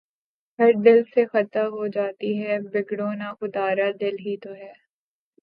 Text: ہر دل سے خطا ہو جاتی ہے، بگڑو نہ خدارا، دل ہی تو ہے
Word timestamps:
ہر 0.59 0.71
دل 0.85 0.99
سے 1.13 1.25
خطا 1.25 1.63
ہو 1.67 1.87
جاتی 1.87 2.31
ہے، 2.41 2.59
بگڑو 2.71 3.09
نہ 3.13 3.29
خدارا، 3.39 3.87
دل 3.99 4.15
ہی 4.25 4.35
تو 4.37 4.51
ہے 4.53 4.73